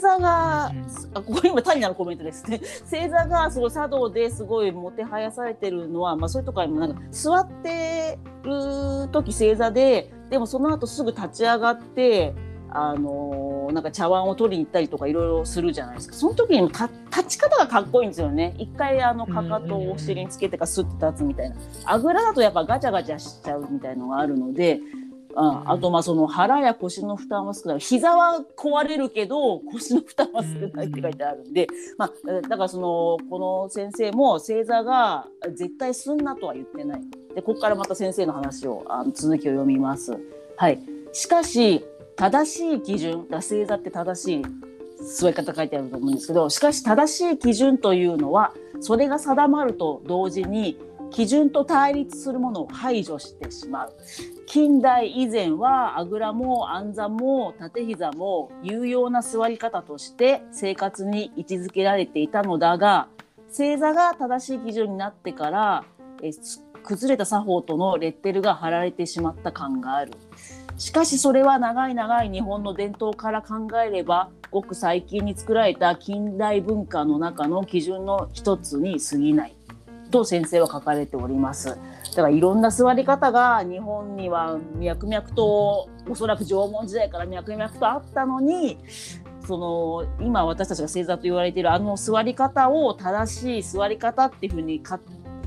[0.00, 0.72] 座が、あ、
[1.14, 2.60] ここ今単なるコメントですね。
[2.90, 12.34] 星座がすごい茶道ですごいもてはやされてるのは、まあそういうとこにもなんか座ってる時星座で、でもその後すぐ立ち上がって、
[12.70, 16.14] あのなんか茶碗を取りに行ったりとかいろいろするじゃないですか。
[16.14, 16.88] その時にも立
[17.24, 18.54] ち方がかっこいいんですよね。
[18.58, 21.56] 一回あのかかとをお尻につけてからスッて立つみたいな。
[21.84, 24.80] あぐらだとやっぱガチャガチャしちゃうみたいのがあるので
[25.34, 27.80] ああとまあその腹や腰の負担は少ない。
[27.80, 37.00] 膝は壊れるけど腰の負担は少ないって書いてあるんで、まあ、だからそのこの先生も星座が絶対すんなとは言ってない。
[37.34, 40.18] でここからまた先生の話をあの続きを読みます。
[40.56, 40.80] はい、
[41.12, 41.84] しかし
[42.18, 44.42] 正しい基準、星座って正しい
[45.00, 53.92] 座り方書いてあると思うんですけど、しかし正しい基準というのは、それが定まると同時に、基準と対立するものを排除してしまう。
[54.46, 63.08] 近代以前はあぐらも暗座も縦膝も有用な座り方として生活に位置づけられていたのだが
[63.48, 65.84] 星座が正しい基準になってから
[66.22, 66.30] え
[66.82, 70.12] 崩れた作法とのレッテルが貼られてしまった感がある。
[70.78, 79.56] しかしそれは長い長い日本の伝統から考えればごく最近に作られた近代文化の中の基準の一つに過ぎない
[80.12, 81.68] と先生は書かれております。
[81.68, 88.78] だからいろんな座り方が日本には脈々とおそらく縄文時代から脈々とあったのに
[89.46, 94.80] その今私たちが星座と言われているあの座り方を正しい座り方っていうふうに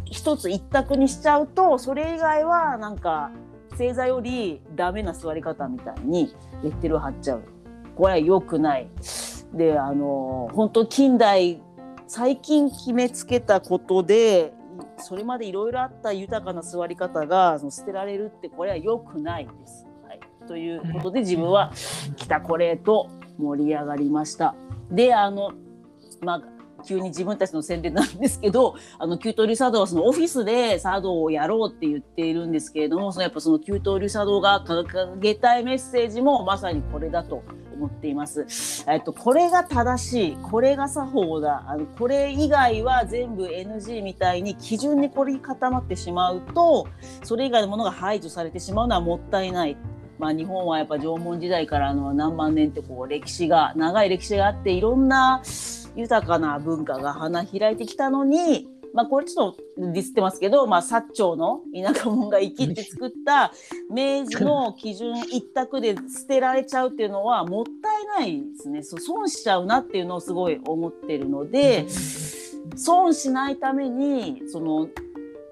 [0.06, 3.32] 一つ一択にしちゃうとそれ以外はなんか
[3.82, 7.44] 星座よりダメな座り方みたいにレッテルを貼っちゃう。
[7.96, 8.88] これは良くない。
[9.54, 11.62] で、あの、本当近代、
[12.08, 14.54] 最近決めつけたことで、
[14.98, 19.88] それまでいろいろあった豊かな座り方がその捨てられるってこれは良くないです。
[20.08, 21.72] はい、ということで自分は
[22.18, 24.56] 「来たこれ」と盛り上がりました。
[24.90, 25.52] であの
[26.22, 26.42] まあ
[26.82, 38.46] 急に自分たちの宣伝なんですけどあの給湯流茶道はそのオフィスで茶道をやろうって言っているんですけれどもそのやっぱその給湯流茶道が掲げたいメッセージもまさにこれだと思っています。
[38.88, 46.88] えっと、これが正しいこれが作法だあのこれ以外は全部 NG みたいに基準に凝り固まってしまうと
[47.24, 49.78] それ以外のものが排除されてしまうのはもったいない。
[50.20, 55.42] まあ、日本はやっぱ縄文時代からの何万年ってこう歴史が長い歴史があっていろんな
[55.96, 63.54] 豊かな文化が花開いてきたのに、まあ、これちょっとディスってますけど、まあ、薩長の田舎者が生きて作った
[63.90, 68.84] 明治の基準一択で捨てられちゃうっていうのはもったいないですね。
[68.84, 71.88] 損しちゃうなっていうのをすごい思ってるので
[72.76, 74.88] 損しないためにその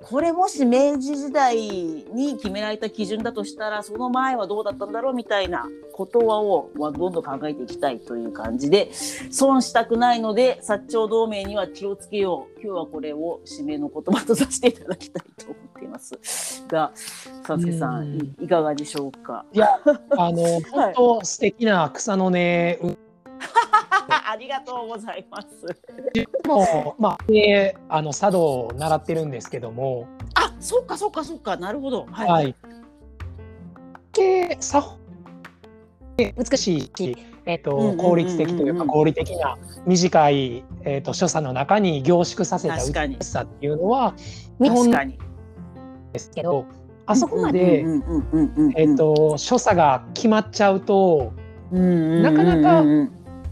[0.01, 8.91] これもし明治時代に決められた基準だとしたらその前はどうだったんだろうみたいなことをどんどん考えていきたいという感じで
[9.29, 12.61] 損したくないので薩長同盟には気をつけよう。
[12.61, 16.65] 今日はこれを締めの言葉とさせていただきたいと思っています。
[16.69, 16.91] が
[17.45, 18.35] 佐助さん。
[18.41, 19.45] いかがでしょうか？
[19.53, 19.67] いや
[20.11, 22.79] あの本当素敵な草の根
[24.31, 25.65] ありがとうございます。
[26.47, 30.07] もまあ、で、あの茶道を習ってるんですけども。
[30.35, 32.05] あ、そうか、そうか、そうか、なるほど。
[32.11, 32.27] はい。
[32.29, 32.55] はい、
[34.13, 34.99] で、作法。
[36.17, 44.13] 美しいし、えっ、ー、と、効率的というか、合理的な短い、えっ、ー、と、所作の中に凝縮させた美しさっていうのは。
[44.59, 44.91] 日本
[46.11, 46.65] ですけど。
[47.05, 47.83] あそこまで、
[48.75, 51.33] えっと、所作が決まっちゃうと。
[51.71, 52.83] なかなか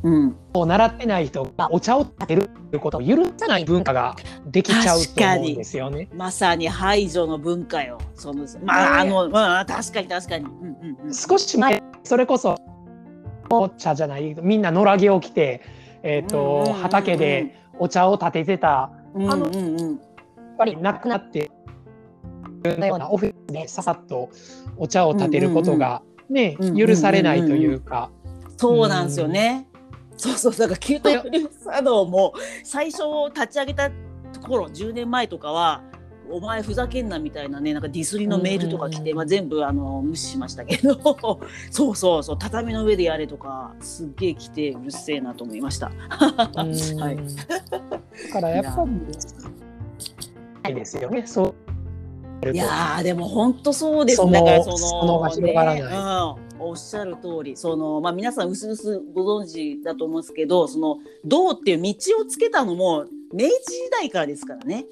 [0.03, 6.07] うん、を習ってない人がお茶を立てるということを許さない文化ができちゃうと思うんですよね。
[6.13, 7.97] まさに排除の文化よ。
[8.13, 10.45] そのまあ、あの、まあ、確かに確かに。
[10.45, 12.57] うんうんうん、少し前それこそ
[13.49, 15.61] お茶じゃないみんな野良着を着て、
[16.03, 19.99] えーと畑でお茶を立ててた、うんうんうん、あの、うんうん、やっ
[20.57, 21.51] ぱりなくなって
[22.63, 24.29] のようなオフィスでささっと
[24.77, 28.09] お茶を立てることがね、許されないというか。
[28.57, 29.66] そうなんですよね。
[30.17, 30.99] そうそうだから給湯
[31.31, 33.03] 流茶道も最初
[33.33, 33.91] 立ち上げた
[34.45, 35.81] 頃10年前とかは
[36.29, 40.97] お前ふざけんなみたいなねなんかディスりのメールとか来て、まあ、全部あの無視しましたけど。
[41.71, 45.87] そうそうそう畳の上でやれとかすっげえ来てうるせえなと思いました。
[45.87, 47.17] はい、
[48.27, 51.55] だからやっぱりいですよねそ
[52.43, 52.51] う。
[52.51, 54.31] いやでも本当そうですね。
[54.31, 55.81] だからそのそのが広がらない。
[55.81, 64.85] うんおっしゃる通りその、まあ、皆さんうすうすご存知だと思うんですけどその道っていう道をつけたのも明治時代からですからね。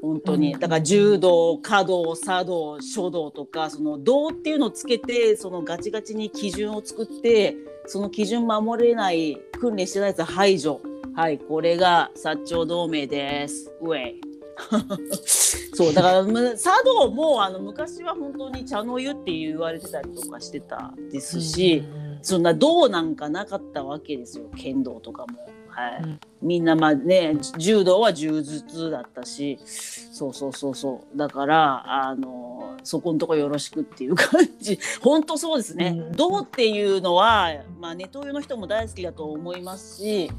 [0.00, 0.52] 本当に。
[0.52, 10.80] だから柔道華道茶道書道とかその道っていうのをつけてそのガチガチに基準を作ってその基準守れない訓練してないやつは排除。
[11.14, 13.72] はいこれが薩長同盟です。
[13.80, 14.27] ウェイ
[15.74, 16.24] そうだから
[16.56, 21.84] 茶道もあの昔は本当に茶の湯って言われてたりとかしてたですし、
[22.22, 25.48] そんな道なんかなかったわけですよ剣道とかも。
[25.68, 31.16] はい、うん、みんなまあね柔道は柔術だったしそうそうそうそう。
[31.16, 34.78] だからあのそこのとこよろしくっていう感じ。
[35.00, 40.30] 本当そうですね、うん、道っていうのは、まあ、ネトウヨの人も大好きだと思いますし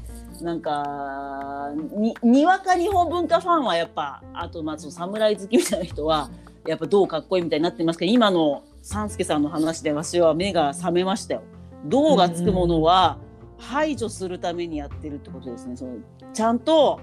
[0.44, 6.30] なんかににわか日本文化ファンはやっぱあとまあその侍好きみたいな人は
[6.66, 11.42] やっぱどうかっこいいみたいになってますけど今の三助さんの話で私は目が覚めましたよ。
[11.86, 13.18] 銅がつくものは
[13.58, 15.76] 排除するためにやってるってことですね。
[15.76, 15.96] その
[16.32, 17.00] ちゃんと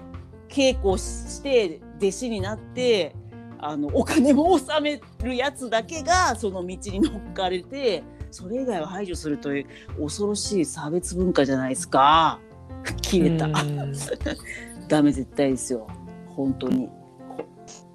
[0.48, 3.14] 稽古して弟子になって
[3.58, 9.60] あのお金も納めるやつだけがその道に乗っかれてそれ以外は排除するとい
[9.98, 12.38] う恐ろしい差別文化じゃないですか。
[13.02, 13.48] 切れた。
[14.88, 15.86] ダメ絶対ですよ。
[16.34, 16.88] 本当に。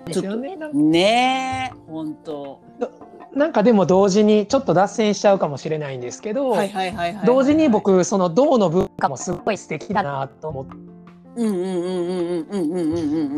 [0.05, 0.57] ですよね。
[0.73, 2.59] ねえ、本当。
[3.33, 6.55] なんかでも同時にちょっと脱線しちゃうかもしれないんですけど、
[7.25, 10.75] 同時に僕その銅の文化もすごい素敵だなと思って。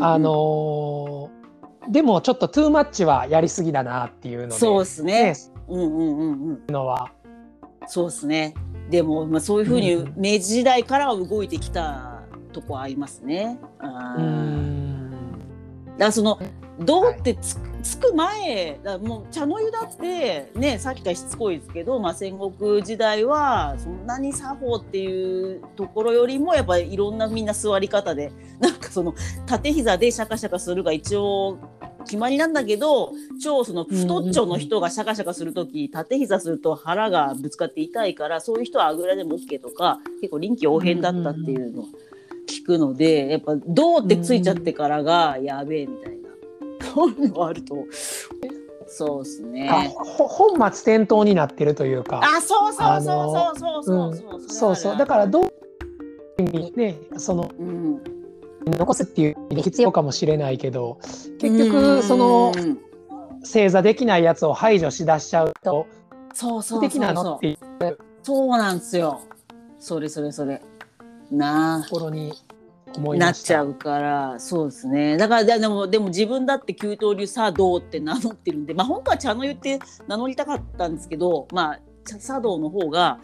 [0.01, 5.33] あのー、でもちょっとトゥーマッチはやりすぎだなっていうので、そうですね。
[5.69, 6.73] うんうんうんうん。
[6.73, 7.11] のは。
[7.87, 8.53] そうですね。
[8.89, 13.59] でも、まあ、そういうふうに明治時代からは動いてきたとこありますね。
[13.81, 16.39] うん、だからその
[16.79, 29.13] 銅ってつ,、つく前だもう茶の湯だってねさっきからしつこいですけど、まあ、戦国時代はそんなに作法っていうところよりもやっぱりいろんなみんな座り方でなんかその
[29.45, 31.57] 縦膝でシャカシャカするが一応
[32.05, 41.85] 決まりなんだけど超その太っちょの人がシャカシャカする時縦膝すると腹がぶつかって痛いからそういう人はあぐらでも OK とか結構臨機応変だったっていうのを
[42.47, 46.29] 聞くのでやっぱ「どう?」ってついちゃってからがやべえみたいな
[46.93, 47.85] そういうのあると。
[48.87, 49.93] そうですね。
[49.97, 52.21] 本末転倒になってるというか。
[52.23, 54.41] あ、そうそうそうそうそうそう。
[54.47, 54.97] そうそう。
[54.97, 55.45] だからどう
[56.75, 58.03] ねその、うん、
[58.65, 60.99] 残すっていう必要かもしれないけど
[61.39, 62.53] 結局その
[63.43, 65.87] 正座できないやつを排除しだしちゃうと
[66.33, 67.57] そうそうできなのっていう。
[68.23, 69.21] そうなんですよ。
[69.79, 70.61] それそれそれ。
[71.31, 71.83] なあ。
[71.83, 72.33] ところに
[73.17, 75.15] なっちゃうからそうですね。
[75.15, 81.79] だからでもでも自分だって給湯流茶道って名乗ってるんでまあ本当は茶の湯って名乗りたかったんですけどまあ
[82.19, 83.19] 茶道の方が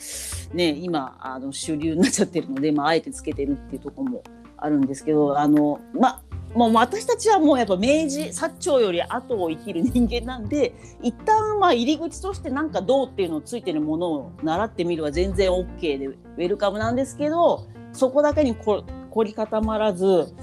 [0.53, 4.23] ね今あの主流になっちゃってるので、まあ、あえてつけてるっていうとこも
[4.61, 6.21] あるんですけどあのま
[6.53, 18.83] もう私たちはもうやっぱ明治薩長より後を生きる人間なんで一旦まあ入り口としてなんかどうっていうのをついてるものを習ってみるは全然 OK でウェルカムなんですけどそこだけに凝
[19.23, 20.33] り固まらず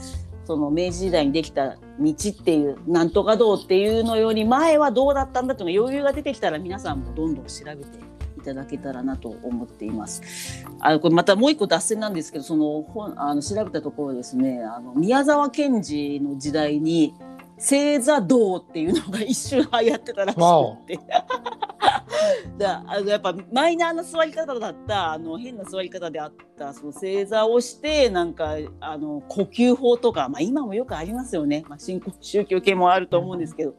[0.45, 8.08] その明治時代にできた道っていうなんとか道っていうのより前はどうだったんだっていうの余裕が出てきたら皆さんもどんどん調べて
[8.39, 10.65] いただけたらなと思っています。
[10.81, 17.15] あのこれまたもう一個脱線なんですけどその本あの調べたところですねあの宮沢賢治の時代に
[17.59, 20.99] 星座道っていうのが一瞬流行ってたらしくて。
[22.59, 33.75] だあのやっぱマイナーな座り方だったあの変な座り方であったその正座をしてなんかあの呼吸法とか、まあ、今もよくありますよね、まあ、新興宗教系もあると思うんですけど。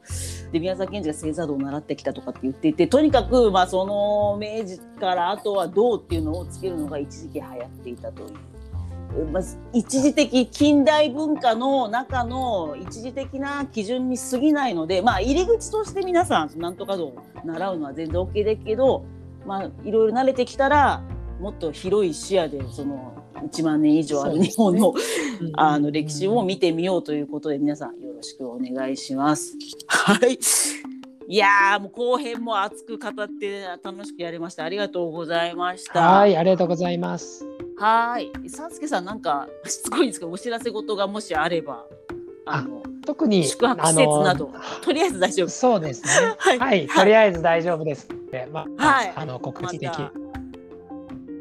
[0.51, 8.58] で宮沢賢治が正座道を習ってきたとかって言っていてとにかく、まあ、その明治からあとは道っていうのをつけるのが一時期流行っていたという。
[9.31, 19.05] まず一時的近代文化の中の一時的な基準に過ぎないので、まあ、入り口として皆さんなんとか道を習うのは全然 OK ですけど、
[19.45, 21.01] まあ、いろいろ慣れてきたら
[21.39, 24.93] もっと広い視野でその1万年以上ある日本の,、
[25.55, 29.55] あの歴史を見てみようということで皆さんよろしくお願いします。
[29.87, 30.37] はい
[31.31, 34.63] いやもう後編も熱く語って楽しくやりました。
[34.63, 36.01] ありがとうございました。
[36.01, 37.45] はい、ありがとうございます。
[37.79, 38.49] はい。
[38.49, 41.85] さすけさん、なんか、しつこいんですけど、お知らせ事がもしあれば。
[42.45, 44.51] あの特に宿泊施設など、
[44.83, 45.49] とりあえず大丈夫。
[45.49, 46.35] そうですね。
[46.37, 48.07] はい、はい、とりあえず大丈夫です。
[48.51, 49.89] まあ、はい、あの告知的、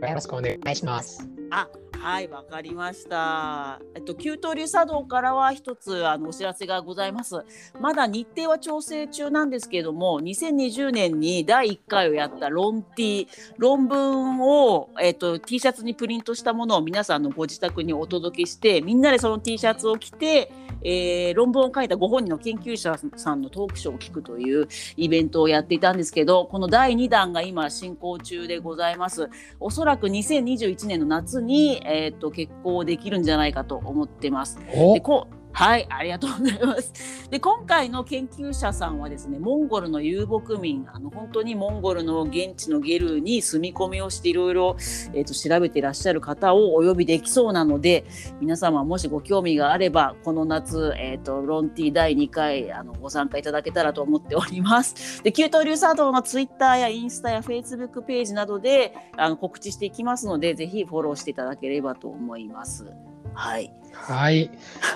[0.00, 1.26] ま、よろしくお願いします。
[1.50, 1.68] あ、
[2.00, 3.80] はい、わかりました。
[3.94, 7.44] えっと、給湯流茶道からは一つあのお知らせがございます。
[7.80, 13.26] まだ日程は調整中なんですけれども、2020年に第1回をやった論 T、
[13.58, 29.28] 論文を、えっと、T シャツにプリントしたものを皆さんのご自宅にお届けして、みんなでその T シャツを着て、えー、論文を書いたご本人の研究者さんのトークショーを聞くというイベントをやっていたんですけど、この第2弾が今進行中でございます。
[29.58, 34.58] おそらく2021年の夏に、えーと、結婚できるんじゃないかと思ってます。
[34.94, 37.28] でこはい、ありがとうございます。
[37.30, 44.76] で、今回の研究者さんはですね、モンゴルの遊牧民、あの本当にモンゴルの現地のゲルに住み込みをしていろいろ、
[45.14, 48.04] えーと、調べていらっしゃる方をお呼びできそうなので、
[48.40, 55.22] 皆様もしご興味があれば、この夏、えっ、ー、と、ロンティ第2回あのご参加いただけたらと思っております。
[55.22, 62.86] で、旧東流茶道のツイッターやインスタやフェイスブックページなどであの告知していきますので、ぜひフォローしていただければと思います。
[63.34, 63.72] はい。
[64.02, 64.50] はい。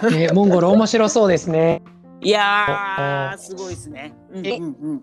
[0.04, 1.82] えー、モンゴル面白そうですね。
[2.20, 4.14] いやすごいですね。
[4.32, 5.02] うんうんうん。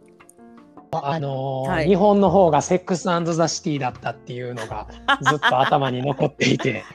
[0.91, 4.87] あのーはい、日本の方がセックスザ・シティだったっていうのが
[5.21, 6.83] ずっと頭に残っていて。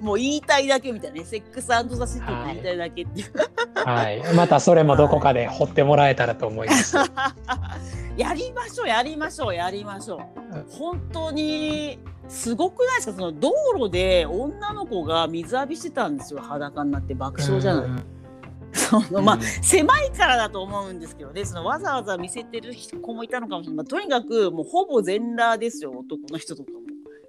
[0.00, 1.24] もう言いたいだけみたいなね。
[1.24, 3.32] セックスザ・シティって言いたいだけっていう、
[3.86, 6.96] はい、はい、またそれもどこかで掘ってもらえたらと思います、
[8.16, 10.20] やりましょうやりましょうやりましょう。
[10.70, 11.98] 本当に
[12.32, 13.14] すごくないですか？
[13.14, 18.02] その道路で女の子が水浴びしてたんですよ裸になって爆笑じゃない。
[18.72, 22.72] そのまあ、狭いからだと思うんですけどねそのわざわざ見せてる
[23.02, 26.78] 子もいたのかもしれない、まあ、とにかくもうほぼ全裸ですよ男の人とかも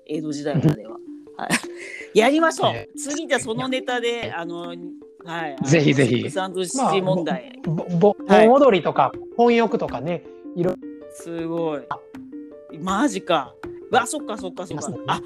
[0.08, 0.98] 江戸時代までは。
[1.36, 4.74] はい、やりましょう、ね、次じゃそのネタであの
[5.26, 6.30] はい、ぜひぜひ。
[6.30, 7.60] サンドシティ問題。
[7.66, 10.26] まあ、ぼ盆踊りとか、本浴とかね、
[10.56, 10.76] いろ
[11.12, 11.82] すごい。
[12.82, 13.56] マジか。
[14.00, 14.88] わそっかそっかそっか。
[15.08, 15.22] あ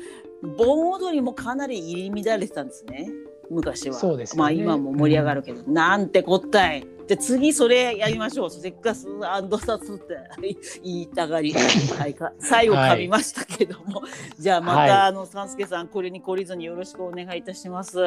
[0.57, 3.09] 盆踊りもかなり入り乱れてたんですね
[3.49, 3.95] 昔は。
[3.95, 6.85] そうです、ね、まあ今も盛り上がるけど、うん、なんてこったい。
[7.07, 8.51] じゃ次それやりましょう。
[8.51, 10.17] セックスアンドサスって
[10.83, 11.53] 言いたがり。
[11.53, 14.01] はい、最後噛みましたけども。
[14.01, 17.97] はい、じゃあまた、はい、あの、三助さん、これに懲りずによろしくお願いいたします。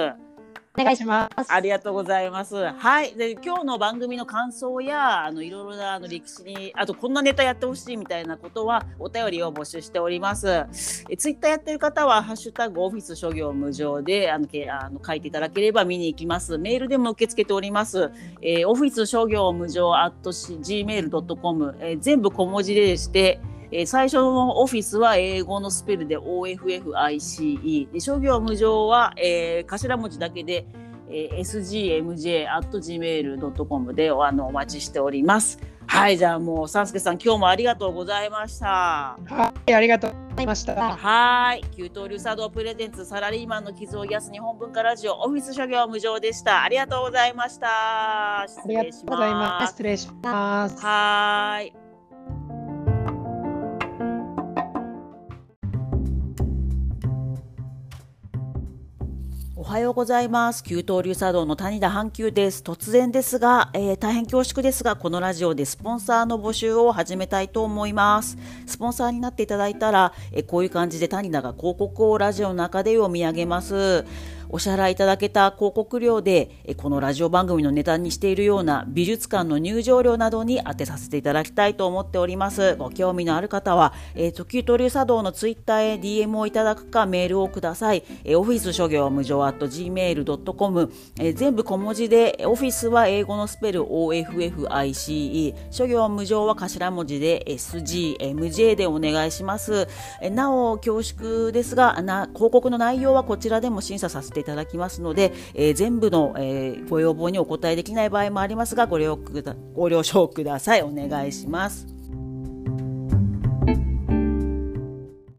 [0.78, 1.52] お願いします。
[1.52, 2.54] ありがとうございます。
[2.54, 3.14] はい。
[3.14, 10.48] で、今日の番組の感想や、あの、いろいろな、あの、歴史に、あと、こんなネタやってほしいみたいなことは、お便りを募集しております。
[11.08, 16.56] え、ツイッターやってる方は、ハッシュタグオフィス諸行無常で、あの、けあの書いていただければ見に行きます。
[16.56, 18.12] メールでも受け付けております。
[18.40, 23.40] えー、オフィス諸行無常 at gmail.com、えー、全部小文字でして、
[23.72, 27.92] えー、最初のオフィスは英語のスペルで OFFICE。
[27.92, 30.66] で商業無常は、えー、頭文字だけで、
[31.08, 35.58] えー、sgmj.gmail.com であのお待ちしております。
[35.90, 39.18] はい、じゃあもう、サンスケさん、今日もありがとうございました。
[39.26, 40.96] はい、ありがとうございました。
[40.96, 46.62] はい、給湯流茶道プレゼンツサラリーマンの傷を癒す日本文化ラジオオフィス諸行無常でした。
[46.62, 48.46] ありがとうございました。
[48.46, 49.70] 失礼します。
[49.72, 50.80] 失礼します。
[50.80, 51.80] はい。
[59.70, 60.64] はようございます。
[60.64, 62.60] 給湯流茶道の谷田阪急です。
[62.60, 68.36] 突然ですが、えー、大変恐縮ですが、このラジオでスポンサーの募集を始めたいと思います。
[68.66, 74.04] スポンサーになっていただいたら、えー、こういう感じで谷田が広告をラジオの中で読み上げます。
[74.53, 82.74] お支払いいただけた広告料で、このラジオ番組のネタにしているような美術館の入場料などに当てさせていただきたいと思っております。
[82.76, 88.03] ご興味のある方は、えー、時と流茶道のツイッターへ DM をいただくかメールをください。
[88.24, 99.86] えー、オフィス諸行無常 at gmail.com、えー、全部小文字で、オフィスは英語のスペル OFFICE、諸行無常は頭文字で SGMJ でお願いします。
[100.20, 109.18] えなお、恐縮ですがな、広告の内容はこちらでも審査させてていただきますので、えー、全部の、えー、ご要望にお答えできない場合もありますがご了
[109.74, 110.82] ご了承ください。
[110.82, 111.99] お願いします。